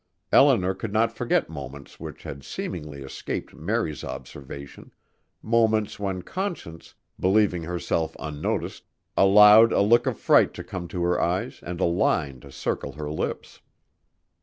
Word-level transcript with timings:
Eleanor 0.31 0.73
could 0.73 0.91
not 0.91 1.15
forget 1.15 1.47
moments 1.47 1.99
which 1.99 2.23
had 2.23 2.43
seemingly 2.43 3.03
escaped 3.03 3.53
Mary's 3.53 4.03
observation: 4.03 4.91
moments 5.43 5.99
when 5.99 6.23
Conscience, 6.23 6.95
believing 7.19 7.61
herself 7.65 8.15
unnoticed, 8.19 8.85
allowed 9.15 9.71
a 9.71 9.81
look 9.81 10.07
of 10.07 10.17
fright 10.17 10.55
to 10.55 10.63
come 10.63 10.87
to 10.87 11.03
her 11.03 11.21
eyes 11.21 11.59
and 11.61 11.79
a 11.79 11.85
line 11.85 12.39
to 12.39 12.51
circle 12.51 12.93
her 12.93 13.11
lips. 13.11 13.61